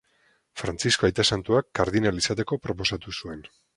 Frantzisko 0.61 1.07
aita 1.09 1.25
santuak 1.35 1.67
kardinal 1.81 2.21
izateko 2.23 2.59
proposatu 2.65 3.15
zuen. 3.21 3.45